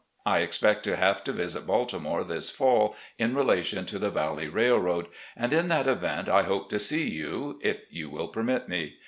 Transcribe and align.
I 0.25 0.39
expect 0.39 0.83
to 0.85 0.95
have 0.95 1.23
to 1.25 1.31
visit 1.31 1.67
Baltimore 1.67 2.23
this 2.23 2.49
fall, 2.49 2.95
in 3.19 3.35
relation 3.35 3.85
to 3.85 3.99
the 3.99 4.09
Valley 4.09 4.47
Railroad, 4.47 5.05
and 5.37 5.53
in 5.53 5.67
that 5.67 5.87
event 5.87 6.27
I 6.27 6.41
hope 6.41 6.71
to 6.71 6.79
see 6.79 7.07
you, 7.07 7.59
if 7.61 7.77
you 7.91 8.09
will 8.09 8.29
permit 8.29 8.67
me. 8.67 8.95